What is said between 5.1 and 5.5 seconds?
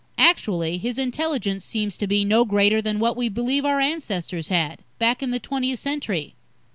in the